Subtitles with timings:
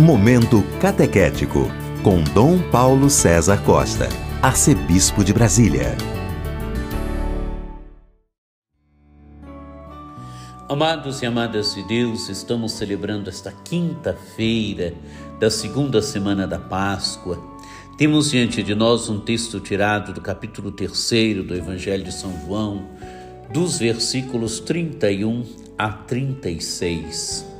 [0.00, 1.70] Momento Catequético,
[2.02, 4.08] com Dom Paulo César Costa,
[4.40, 5.94] Arcebispo de Brasília.
[10.66, 14.94] Amados e amadas de Deus, estamos celebrando esta quinta-feira
[15.38, 17.38] da segunda semana da Páscoa.
[17.98, 22.88] Temos diante de nós um texto tirado do capítulo 3 do Evangelho de São João,
[23.52, 25.44] dos versículos 31
[25.76, 27.59] a 36.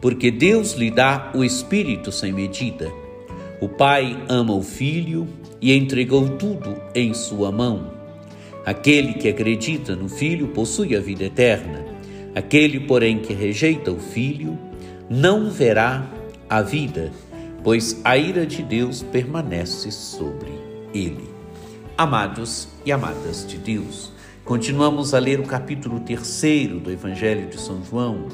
[0.00, 2.90] porque Deus lhe dá o Espírito sem medida.
[3.60, 5.26] O Pai ama o Filho
[5.60, 7.92] e entregou tudo em sua mão.
[8.64, 11.84] Aquele que acredita no Filho possui a vida eterna.
[12.34, 14.58] Aquele, porém, que rejeita o Filho
[15.08, 16.04] não verá
[16.48, 17.12] a vida,
[17.62, 20.50] pois a ira de Deus permanece sobre
[20.92, 21.30] ele.
[21.96, 24.12] Amados e amadas de Deus,
[24.46, 28.28] continuamos a ler o capítulo terceiro do Evangelho de São João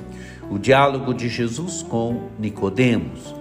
[0.51, 3.35] o diálogo de Jesus com Nicodemos.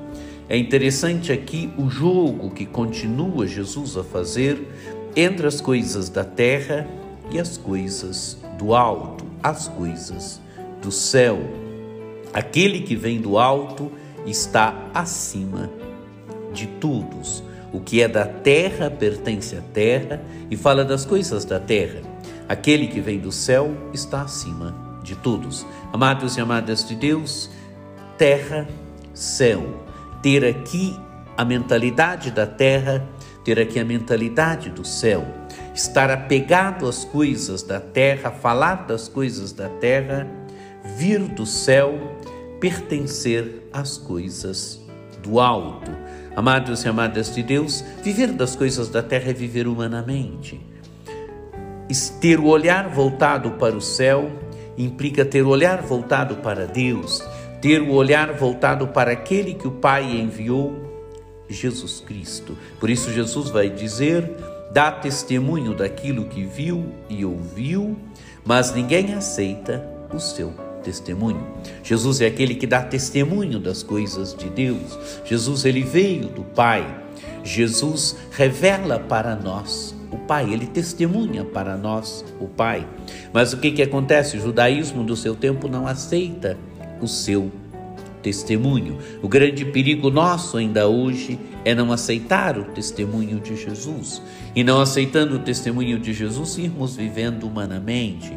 [0.47, 4.65] É interessante aqui o jogo que continua Jesus a fazer
[5.13, 6.87] entre as coisas da terra
[7.29, 10.39] e as coisas do alto, as coisas
[10.81, 11.39] do céu.
[12.33, 13.91] Aquele que vem do alto
[14.25, 15.69] está acima
[16.53, 17.43] de todos.
[17.73, 22.10] O que é da terra pertence à terra e fala das coisas da terra.
[22.51, 25.65] Aquele que vem do céu está acima de todos.
[25.93, 27.49] Amados e amadas de Deus,
[28.17, 28.67] terra,
[29.13, 29.85] céu.
[30.21, 30.93] Ter aqui
[31.37, 33.07] a mentalidade da terra,
[33.45, 35.25] ter aqui a mentalidade do céu.
[35.73, 40.27] Estar apegado às coisas da terra, falar das coisas da terra,
[40.97, 42.17] vir do céu,
[42.59, 44.77] pertencer às coisas
[45.23, 45.89] do alto.
[46.35, 50.69] Amados e amadas de Deus, viver das coisas da terra é viver humanamente.
[52.19, 54.31] Ter o olhar voltado para o céu
[54.77, 57.23] implica ter o olhar voltado para Deus,
[57.61, 60.73] ter o olhar voltado para aquele que o Pai enviou,
[61.49, 62.57] Jesus Cristo.
[62.79, 64.29] Por isso, Jesus vai dizer:
[64.71, 67.97] dá testemunho daquilo que viu e ouviu,
[68.45, 70.53] mas ninguém aceita o seu
[70.83, 71.45] testemunho.
[71.83, 74.97] Jesus é aquele que dá testemunho das coisas de Deus.
[75.25, 76.99] Jesus ele veio do Pai.
[77.43, 79.95] Jesus revela para nós
[80.31, 82.87] Pai, ele testemunha para nós o Pai.
[83.33, 84.37] Mas o que, que acontece?
[84.37, 86.57] O judaísmo do seu tempo não aceita
[87.01, 87.51] o seu
[88.21, 88.97] testemunho.
[89.21, 94.21] O grande perigo nosso ainda hoje é não aceitar o testemunho de Jesus.
[94.55, 98.31] E não aceitando o testemunho de Jesus, irmos vivendo humanamente,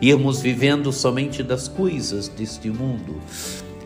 [0.00, 3.16] irmos vivendo somente das coisas deste mundo,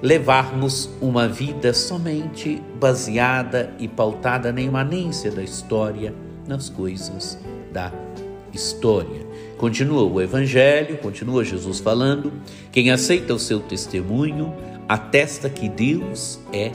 [0.02, 6.12] levarmos uma vida somente baseada e pautada na imanência da história
[6.46, 7.38] nas coisas
[7.74, 7.92] da
[8.52, 9.26] história.
[9.58, 12.32] Continua o Evangelho, continua Jesus falando:
[12.72, 14.54] quem aceita o seu testemunho
[14.88, 16.70] atesta que Deus é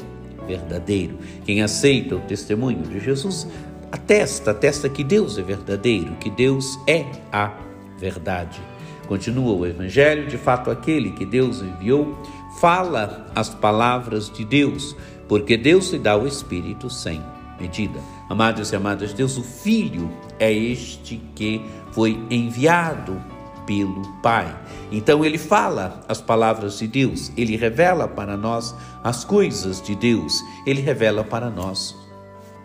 [0.45, 1.17] verdadeiro.
[1.45, 3.47] Quem aceita o testemunho de Jesus
[3.91, 7.53] atesta, atesta que Deus é verdadeiro, que Deus é a
[7.97, 8.59] verdade.
[9.07, 12.21] Continua o Evangelho, de fato, aquele que Deus enviou
[12.59, 14.95] fala as palavras de Deus,
[15.27, 17.21] porque Deus lhe dá o Espírito sem
[17.59, 17.99] medida.
[18.29, 20.09] Amados e amadas de Deus, o Filho
[20.39, 21.61] é este que
[21.91, 23.21] foi enviado
[23.65, 24.55] pelo Pai.
[24.91, 30.41] Então ele fala as palavras de Deus, ele revela para nós as coisas de Deus,
[30.65, 31.95] ele revela para nós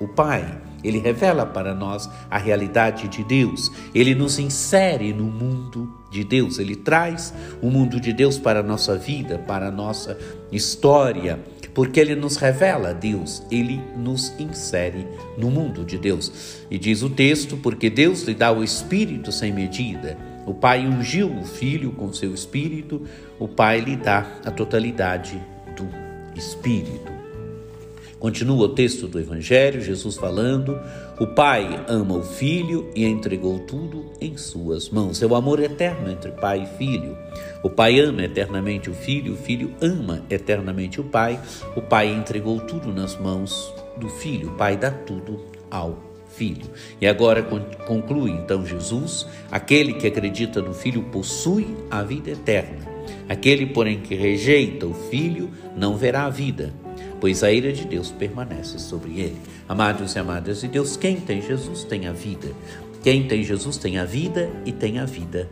[0.00, 0.60] o Pai.
[0.82, 3.72] Ele revela para nós a realidade de Deus.
[3.94, 6.58] Ele nos insere no mundo de Deus.
[6.58, 7.32] Ele traz
[7.62, 10.18] o mundo de Deus para a nossa vida, para a nossa
[10.52, 11.40] história,
[11.74, 15.06] porque ele nos revela Deus, ele nos insere
[15.36, 16.62] no mundo de Deus.
[16.70, 20.16] E diz o texto: porque Deus lhe dá o Espírito sem medida.
[20.46, 23.02] O Pai ungiu o Filho com seu Espírito,
[23.38, 25.40] o Pai lhe dá a totalidade
[25.74, 25.88] do
[26.38, 27.13] Espírito.
[28.24, 30.80] Continua o texto do Evangelho, Jesus falando:
[31.20, 35.22] O Pai ama o Filho e entregou tudo em suas mãos.
[35.22, 37.18] É o amor eterno entre Pai e Filho.
[37.62, 41.38] O Pai ama eternamente o Filho, o Filho ama eternamente o Pai.
[41.76, 44.48] O Pai entregou tudo nas mãos do Filho.
[44.52, 46.64] O Pai dá tudo ao Filho.
[47.02, 47.42] E agora
[47.86, 52.86] conclui então Jesus: aquele que acredita no Filho possui a vida eterna.
[53.28, 56.72] Aquele, porém, que rejeita o Filho não verá a vida
[57.24, 59.40] pois a ira de Deus permanece sobre ele.
[59.66, 62.48] Amados e amadas de Deus, quem tem Jesus tem a vida.
[63.02, 65.48] Quem tem Jesus tem a vida e tem a vida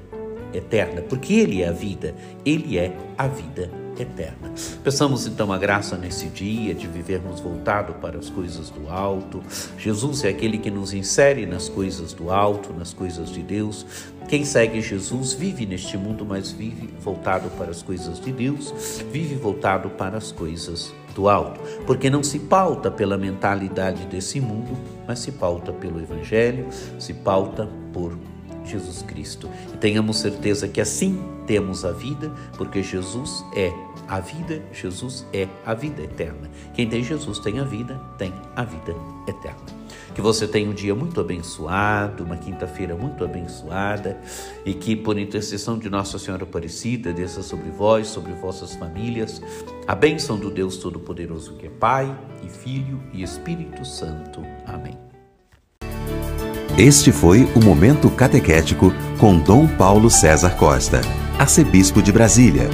[0.52, 2.14] eterna, porque Ele é a vida,
[2.44, 4.52] Ele é a vida eterna.
[4.84, 9.42] Peçamos então a graça nesse dia de vivermos voltado para as coisas do alto.
[9.78, 13.86] Jesus é aquele que nos insere nas coisas do alto, nas coisas de Deus.
[14.28, 19.36] Quem segue Jesus vive neste mundo, mas vive voltado para as coisas de Deus, vive
[19.36, 20.92] voltado para as coisas
[21.28, 24.76] alto, porque não se pauta pela mentalidade desse mundo,
[25.06, 26.66] mas se pauta pelo Evangelho,
[26.98, 28.16] se pauta por
[28.64, 29.48] Jesus Cristo.
[29.72, 33.72] E tenhamos certeza que assim temos a vida, porque Jesus é
[34.08, 36.50] a vida, Jesus é a vida eterna.
[36.74, 38.94] Quem tem Jesus tem a vida, tem a vida
[39.28, 39.71] eterna.
[40.14, 44.18] Que você tenha um dia muito abençoado, uma quinta-feira muito abençoada
[44.64, 49.40] e que, por intercessão de Nossa Senhora Aparecida, desça sobre vós, sobre vossas famílias,
[49.86, 52.14] a bênção do Deus Todo-Poderoso, que é Pai
[52.44, 54.42] e Filho e Espírito Santo.
[54.66, 54.98] Amém.
[56.78, 61.02] Este foi o Momento Catequético com Dom Paulo César Costa,
[61.38, 62.68] arcebispo de Brasília.